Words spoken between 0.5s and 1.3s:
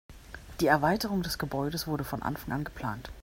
Die Erweiterung